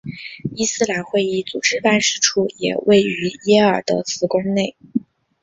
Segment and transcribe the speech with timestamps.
[0.55, 4.75] 伊斯兰会议组织办事处也位于耶尔德兹宫内。